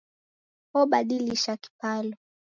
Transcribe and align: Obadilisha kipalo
Obadilisha 0.79 1.57
kipalo 1.57 2.15